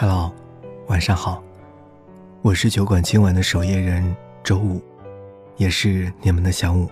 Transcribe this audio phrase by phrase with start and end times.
[0.00, 0.32] Hello，
[0.86, 1.42] 晚上好，
[2.40, 4.80] 我是酒馆今晚的守夜人周五，
[5.56, 6.88] 也是你们的小五。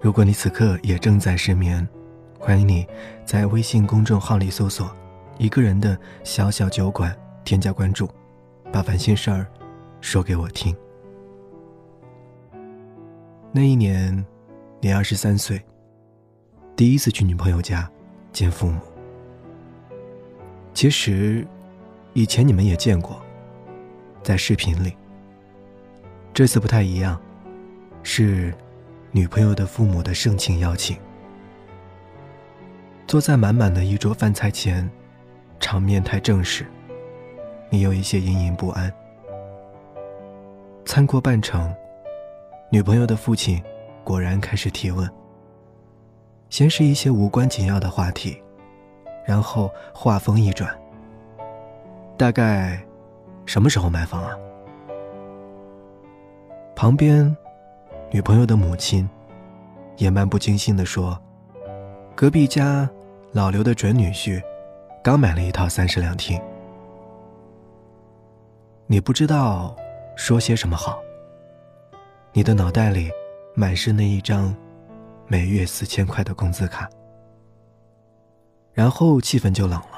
[0.00, 1.84] 如果你此刻也正在失眠，
[2.38, 2.86] 欢迎你
[3.24, 4.88] 在微信公众号里搜索
[5.38, 7.12] “一个人的小小酒馆”，
[7.44, 8.08] 添加关注，
[8.72, 9.44] 把烦心事儿
[10.00, 10.72] 说给我听。
[13.50, 14.24] 那一年，
[14.80, 15.60] 你二十三岁，
[16.76, 17.90] 第一次去女朋友家
[18.32, 18.80] 见父母。
[20.72, 21.44] 其实，
[22.14, 23.20] 以前你们也见过，
[24.22, 24.96] 在视频里。
[26.32, 27.20] 这次不太一样，
[28.04, 28.54] 是
[29.10, 30.96] 女朋友的父母的盛情邀请。
[33.08, 34.88] 坐在满满的一桌饭菜前，
[35.58, 36.64] 场面太正式，
[37.68, 38.92] 你有一些隐隐不安。
[40.84, 41.74] 餐过半程，
[42.70, 43.60] 女朋友的父亲
[44.04, 45.10] 果然开始提问。
[46.48, 48.40] 先是一些无关紧要的话题。
[49.26, 50.72] 然后话锋一转，
[52.16, 52.80] 大概
[53.44, 54.30] 什么时候买房啊？
[56.76, 57.34] 旁边
[58.10, 59.08] 女朋友的母亲
[59.96, 61.18] 也漫不经心地说
[62.14, 62.88] ：“隔壁家
[63.32, 64.42] 老刘的准女婿
[65.02, 66.40] 刚买了一套三室两厅。”
[68.86, 69.74] 你不知道
[70.16, 71.00] 说些什么好。
[72.32, 73.10] 你的脑袋里
[73.54, 74.54] 满是那一张
[75.26, 76.88] 每月四千块的工资卡。
[78.72, 79.93] 然后气氛就冷了。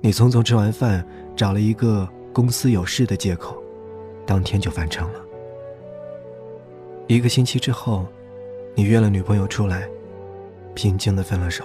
[0.00, 1.04] 你匆匆吃完饭，
[1.36, 3.60] 找了一个公司有事的借口，
[4.24, 5.20] 当天就返程了。
[7.08, 8.06] 一个星期之后，
[8.74, 9.88] 你约了女朋友出来，
[10.74, 11.64] 平静的分了手。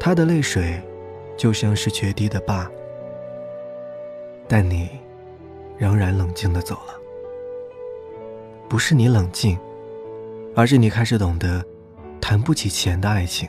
[0.00, 0.82] 她的泪水
[1.36, 2.68] 就像是决堤的坝，
[4.48, 4.88] 但你
[5.78, 6.94] 仍然冷静的走了。
[8.68, 9.56] 不是你冷静，
[10.56, 11.64] 而是你开始懂得。
[12.20, 13.46] 谈不起钱的爱情，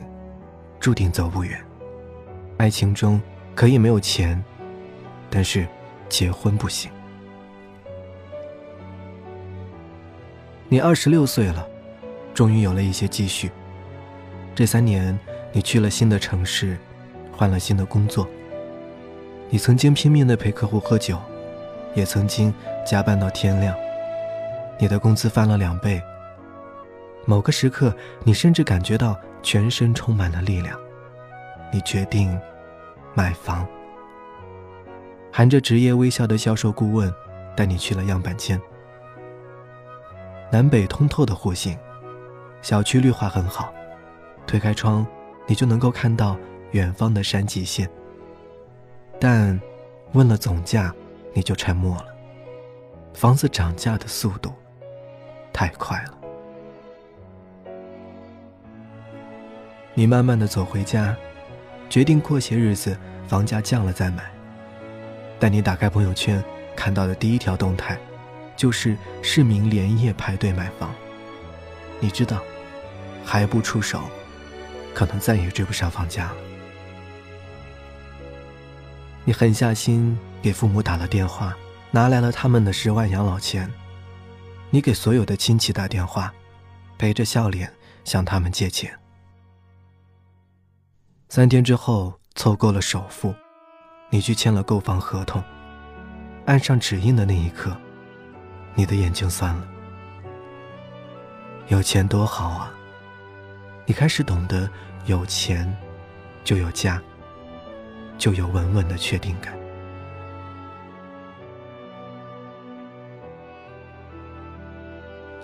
[0.78, 1.58] 注定走不远。
[2.58, 3.20] 爱情中
[3.54, 4.42] 可以没有钱，
[5.28, 5.66] 但是
[6.08, 6.90] 结婚不行。
[10.68, 11.66] 你二十六岁了，
[12.34, 13.50] 终于有了一些积蓄。
[14.54, 15.16] 这三年，
[15.52, 16.78] 你去了新的城市，
[17.30, 18.26] 换了新的工作。
[19.50, 21.20] 你曾经拼命的陪客户喝酒，
[21.94, 22.52] 也曾经
[22.84, 23.76] 加班到天亮。
[24.78, 26.02] 你的工资翻了两倍。
[27.26, 27.94] 某个时刻，
[28.24, 30.78] 你甚至感觉到全身充满了力量。
[31.76, 32.40] 你决定
[33.12, 33.68] 买房，
[35.30, 37.12] 含着职业微笑的销售顾问
[37.54, 38.58] 带你去了样板间。
[40.50, 41.78] 南北通透的户型，
[42.62, 43.70] 小区绿化很好，
[44.46, 45.06] 推开窗，
[45.46, 46.34] 你就能够看到
[46.70, 47.86] 远方的山脊线。
[49.20, 49.60] 但
[50.14, 50.94] 问了总价，
[51.34, 52.06] 你就沉默了。
[53.12, 54.50] 房子涨价的速度
[55.52, 56.14] 太快了。
[59.92, 61.14] 你慢慢的走回家，
[61.88, 62.96] 决定过些日子
[63.28, 64.24] 房价降了再买。
[65.38, 66.42] 但你打开朋友圈
[66.74, 67.98] 看到的第一条动态，
[68.56, 70.94] 就是市民连夜排队买房。
[72.00, 72.42] 你知道，
[73.24, 74.00] 还不出手，
[74.94, 76.36] 可能再也追不上房价了。
[79.24, 81.56] 你狠下心给父母打了电话，
[81.90, 83.70] 拿来了他们的十万养老钱。
[84.70, 86.32] 你给所有的亲戚打电话，
[86.96, 87.72] 陪着笑脸
[88.04, 88.92] 向他们借钱。
[91.28, 93.34] 三天之后凑够了首付，
[94.10, 95.42] 你去签了购房合同。
[96.44, 97.76] 按上指印的那一刻，
[98.74, 99.68] 你的眼睛酸了。
[101.66, 102.72] 有钱多好啊！
[103.84, 104.70] 你开始懂得，
[105.06, 105.76] 有钱
[106.44, 107.02] 就有家，
[108.16, 109.52] 就有稳稳的确定感。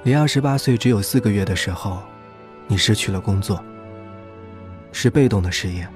[0.05, 2.01] 离二十八岁只有四个月的时候，
[2.69, 3.63] 你失去了工作。
[4.93, 5.89] 是被动的失业。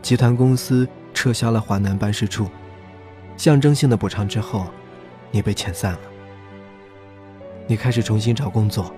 [0.00, 2.48] 集团公司撤销了华南办事处，
[3.36, 4.66] 象征性的补偿之后，
[5.30, 6.00] 你被遣散了。
[7.66, 8.94] 你开始重新找工作，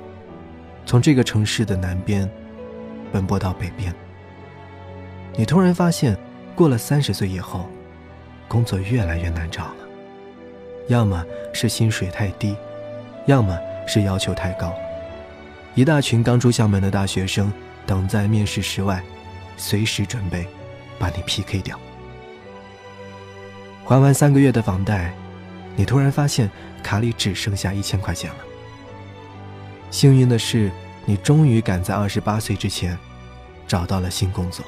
[0.87, 2.31] 从这个城市的南边
[3.11, 3.93] 奔波到北边。
[5.35, 6.17] 你突然发现，
[6.55, 7.69] 过了三十岁以后，
[8.47, 9.77] 工作越来越难找了，
[10.87, 12.55] 要么是薪水太低，
[13.27, 14.73] 要么是要求太高。
[15.75, 17.53] 一大群刚出校门的大学生。
[17.87, 19.03] 等在面试室外，
[19.57, 20.47] 随时准备
[20.99, 21.79] 把你 PK 掉。
[23.85, 25.13] 还完三个月的房贷，
[25.77, 26.51] 你突然发现
[26.83, 28.37] 卡里只剩下一千块钱了。
[29.91, 30.71] 幸运的是，
[31.05, 32.97] 你终于赶在二十八岁之前
[33.67, 34.65] 找到了新工作。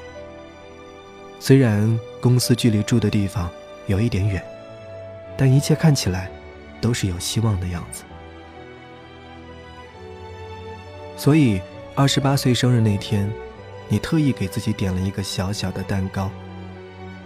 [1.39, 3.49] 虽然公司距离住的地方
[3.87, 4.43] 有一点远，
[5.37, 6.29] 但一切看起来
[6.81, 8.03] 都是有希望的样子。
[11.17, 11.61] 所以。
[11.97, 13.31] 二十八岁生日那天，
[13.87, 16.29] 你特意给自己点了一个小小的蛋糕，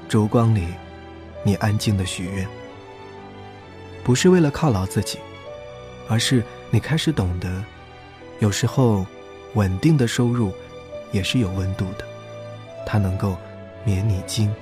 [0.07, 0.68] 烛光里，
[1.44, 2.48] 你安静的许愿，
[4.04, 5.18] 不是为了犒劳自己，
[6.07, 7.66] 而是你开始懂得，
[8.38, 9.04] 有时候
[9.56, 10.54] 稳定的收入
[11.12, 12.06] 也是有温度的，
[12.86, 13.36] 它能够
[13.83, 14.54] 免你惊，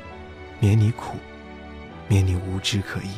[0.61, 1.17] 免你苦，
[2.07, 3.09] 免你无枝可依。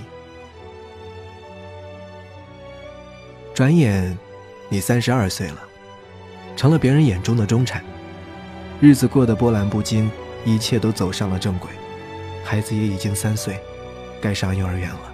[3.53, 4.17] 转眼，
[4.69, 5.68] 你三十二岁了，
[6.55, 7.83] 成了别人眼中的中产，
[8.81, 10.09] 日子过得波澜不惊，
[10.45, 11.69] 一切都走上了正轨。
[12.43, 13.59] 孩子也已经三岁，
[14.21, 15.13] 该上幼儿园了。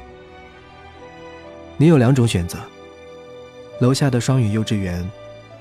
[1.77, 2.57] 你有两种选择：
[3.79, 5.07] 楼下的双语幼稚园，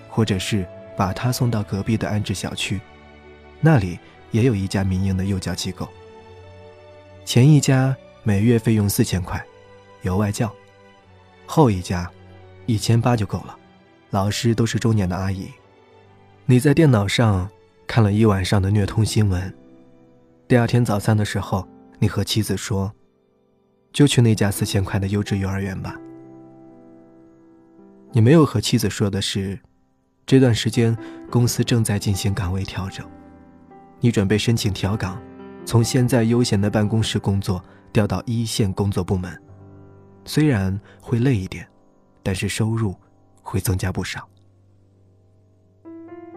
[0.09, 0.65] 或者是
[0.97, 2.81] 把他送到隔壁的安置小区，
[3.61, 3.99] 那里
[4.31, 5.89] 也有一家民营的幼教机构。
[7.25, 9.45] 前一家每月费用四千块，
[10.03, 10.49] 有外教；
[11.47, 12.09] 后一家
[12.67, 13.57] 一千八就够了，
[14.11, 15.51] 老师都是中年的阿姨。
[16.47, 17.49] 你在电脑上
[17.87, 19.55] 看了一晚上的虐童新闻。
[20.47, 21.67] 第二天早餐的时候，
[21.99, 22.93] 你和妻子说
[23.95, 25.97] ：“就去那家四千块的优质幼儿园吧。”
[28.13, 29.59] 你没有和妻子说的是，
[30.27, 30.95] 这段时间
[31.31, 33.09] 公司正在进行岗位调整，
[33.99, 35.19] 你准备申请调岗，
[35.65, 39.35] 从现在悠闲的办公室工作调到一线工作部门，
[40.27, 41.67] 虽然会累一点，
[42.23, 42.95] 但是收入
[43.41, 44.29] 会增加不少。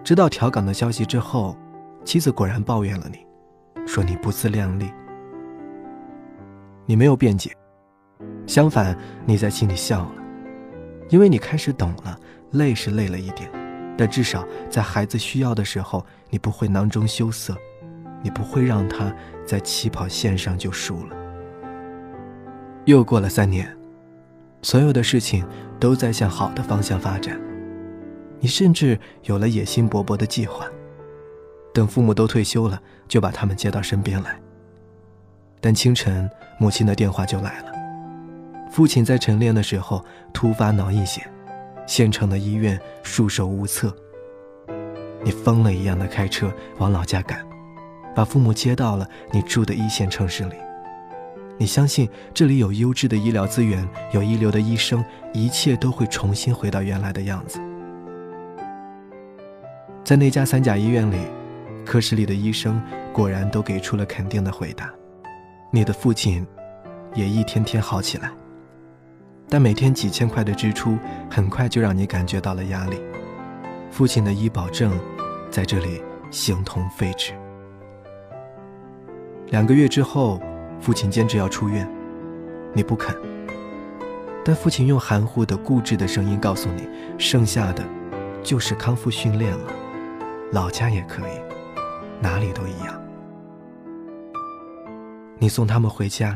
[0.07, 1.53] 知道调岗的消息之后，
[2.05, 3.27] 妻子果然抱怨了你。
[3.85, 4.89] 说你不自量力，
[6.85, 7.51] 你没有辩解，
[8.45, 10.11] 相反，你在心里笑了，
[11.09, 12.17] 因为你开始懂了，
[12.51, 13.51] 累是累了一点，
[13.97, 17.53] 但至少在孩子需要的时候，你不会囊中羞涩，
[18.23, 19.13] 你不会让他
[19.45, 21.17] 在起跑线上就输了。
[22.85, 23.77] 又过了三年，
[24.61, 25.45] 所有的事情
[25.81, 27.37] 都在向好的方向发展，
[28.39, 30.65] 你甚至有了野心勃勃的计划。
[31.73, 34.39] 等父母都退休了，就把他们接到身边来。
[35.59, 36.29] 但清晨，
[36.59, 37.71] 母亲的电话就来了。
[38.71, 40.03] 父亲在晨练的时候
[40.33, 41.21] 突发脑溢血，
[41.85, 43.95] 县城的医院束手无策。
[45.23, 47.45] 你疯了一样的开车往老家赶，
[48.15, 50.55] 把父母接到了你住的一线城市里。
[51.57, 55.03] 你相信这里有优质的医疗资源，有一流的医生，
[55.33, 57.59] 一切都会重新回到原来的样子。
[60.07, 61.17] 在那家三甲医院里。
[61.85, 62.81] 科室里的医生
[63.13, 64.89] 果然都给出了肯定的回答，
[65.71, 66.45] 你的父亲
[67.13, 68.29] 也一天天好起来，
[69.49, 70.97] 但每天几千块的支出
[71.29, 73.01] 很快就让你感觉到了压力。
[73.89, 74.97] 父亲的医保证
[75.49, 77.33] 在这里形同废纸。
[79.47, 80.41] 两个月之后，
[80.81, 81.89] 父亲坚持要出院，
[82.73, 83.13] 你不肯，
[84.43, 86.87] 但父亲用含糊的固执的声音告诉你，
[87.17, 87.83] 剩下的
[88.43, 89.71] 就是康复训练了，
[90.51, 91.41] 老家也可以。
[92.19, 92.99] 哪里都一样。
[95.37, 96.35] 你送他们回家，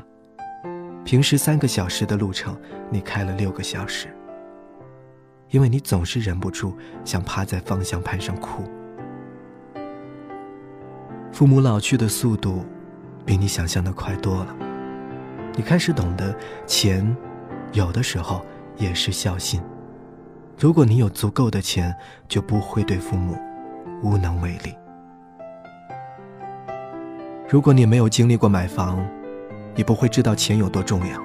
[1.04, 2.56] 平时三个小时的路程，
[2.92, 4.16] 你开了六个小时，
[5.50, 8.64] 因为你总是忍不住想趴在方向盘上哭。
[11.32, 12.64] 父母老去的速度，
[13.26, 14.56] 比你想象的快多了。
[15.56, 16.36] 你开始懂得，
[16.68, 17.18] 钱，
[17.74, 18.46] 有的时候
[18.78, 19.60] 也是孝心。
[20.60, 21.92] 如果你有足够的钱，
[22.28, 23.36] 就不会对父母
[24.02, 24.76] 无能为力。
[27.48, 29.06] 如果你没有经历过买房，
[29.76, 31.18] 你不会知道钱有多重要；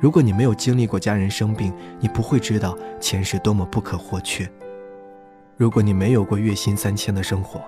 [0.00, 4.46] 如果你没有经历过家人生病，你不会知道钱是多么不可或缺；
[5.56, 7.60] 如果你没有过月薪三千的生活，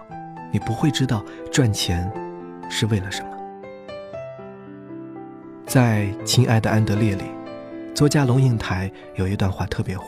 [0.50, 2.10] 你不会知道赚钱
[2.70, 3.28] 是为了什么。
[5.66, 7.24] 在《亲爱的安德烈》里，
[7.94, 10.04] 作家龙应台有一段话特别火：“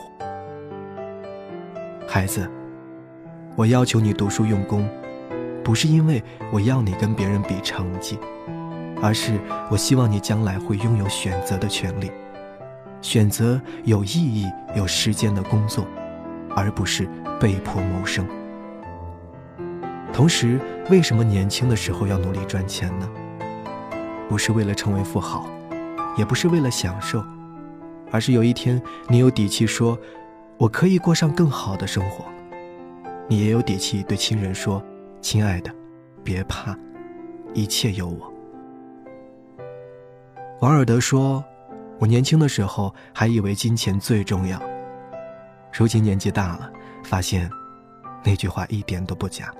[2.07, 2.49] 孩子，
[3.59, 4.87] 我要求你读书用功。”
[5.61, 8.17] 不是因为我要你跟别人比成绩，
[9.01, 9.37] 而是
[9.69, 12.09] 我希望你将来会拥有选择的权利，
[13.01, 15.85] 选择有意义、有时间的工作，
[16.55, 18.25] 而不是被迫谋生。
[20.13, 20.57] 同时，
[20.89, 23.07] 为什么年轻的时候要努力赚钱呢？
[24.29, 25.45] 不是为了成为富豪，
[26.17, 27.21] 也不是为了享受，
[28.09, 29.99] 而是有一天你有底气说
[30.57, 32.25] ：“我可以过上更好的生活。”
[33.29, 34.83] 你也有底气对亲人说。
[35.21, 35.69] 亲爱的，
[36.23, 36.73] 别怕，
[37.53, 38.33] 一切有我。
[40.61, 41.43] 王尔德说
[41.99, 44.57] ：“我年轻的时候还以为金钱最重要，
[45.73, 46.71] 如今年纪大了，
[47.03, 47.51] 发现
[48.23, 49.53] 那句话一点都不假。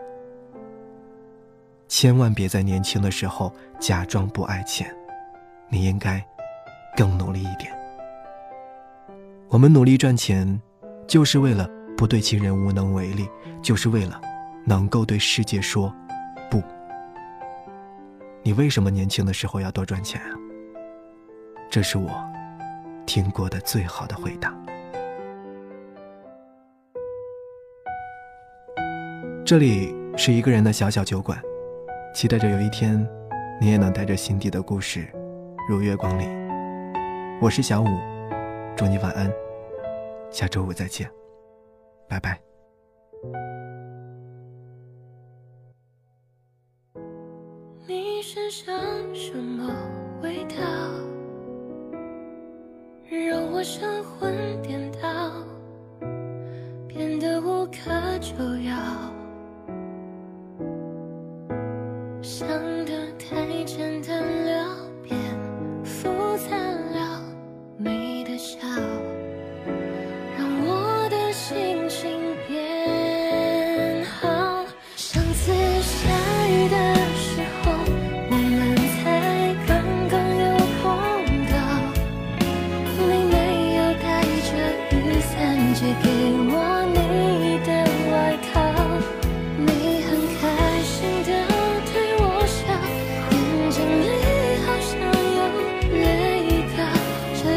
[1.89, 4.89] 千万别在年轻的时候假装不爱钱，
[5.67, 6.25] 你应该
[6.95, 7.77] 更努力一点。
[9.49, 10.61] 我们努力赚钱，
[11.05, 13.27] 就是为了不对亲人无能为力，
[13.61, 14.21] 就是为了……”
[14.65, 15.93] 能够对世界说
[16.49, 16.61] “不”，
[18.43, 20.37] 你为什么年轻的时候要多赚钱啊？
[21.69, 22.09] 这是我
[23.05, 24.55] 听过的最好的回答。
[29.43, 31.41] 这里是一个人的小小酒馆，
[32.13, 33.05] 期待着有一天，
[33.59, 35.07] 你也能带着心底的故事
[35.67, 36.29] 如约光临。
[37.41, 37.87] 我是小五，
[38.77, 39.31] 祝你晚安，
[40.29, 41.09] 下周五再见，
[42.09, 42.41] 拜拜。
[47.87, 48.75] 你身上
[49.15, 49.73] 什么
[50.21, 50.55] 味道，
[53.09, 55.31] 让我神魂颠倒，
[56.87, 58.75] 变得无可救药，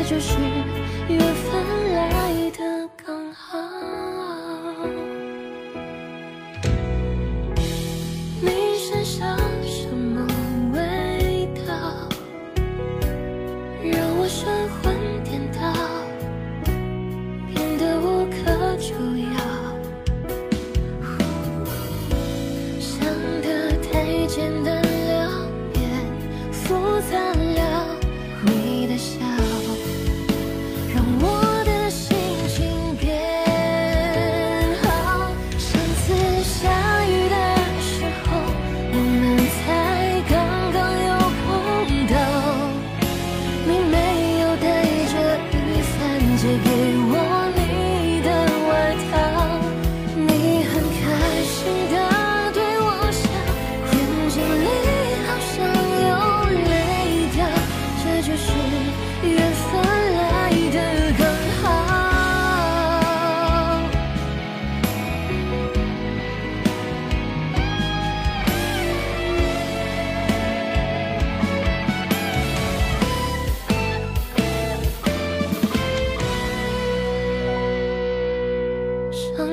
[0.04, 0.61] 就是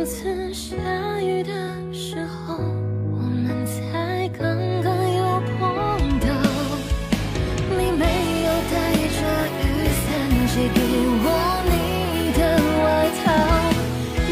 [0.09, 0.75] 次下
[1.21, 1.53] 雨的
[1.93, 2.55] 时候
[3.13, 6.27] 我们才刚刚又碰到
[7.77, 8.05] 你没
[8.41, 8.73] 有带
[9.15, 9.19] 着
[9.61, 9.63] 雨
[10.01, 10.03] 伞
[10.47, 10.79] 借给
[11.21, 11.25] 我
[11.69, 11.71] 你
[12.33, 12.41] 的。
[12.81, 12.85] 外
[13.19, 13.23] 套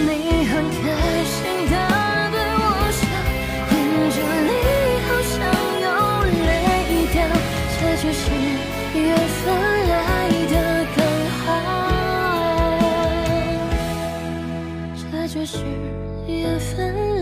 [0.02, 0.10] 你
[0.50, 0.84] 很开
[1.30, 1.38] 心
[1.70, 1.74] 的
[2.34, 2.66] 对我
[2.98, 3.00] 笑
[3.70, 3.78] 眼
[4.10, 4.18] 睛
[4.48, 4.52] 里
[5.06, 5.38] 好像
[5.86, 5.86] 有
[6.48, 6.50] 泪
[7.14, 7.16] 掉
[7.78, 8.20] 这就是
[8.98, 9.06] 缘
[9.46, 9.77] 分。
[15.48, 15.60] 是
[16.28, 17.17] 缘分